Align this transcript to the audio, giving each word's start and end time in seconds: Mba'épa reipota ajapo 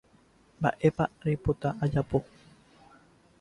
Mba'épa 0.59 1.05
reipota 1.25 1.69
ajapo 1.83 2.17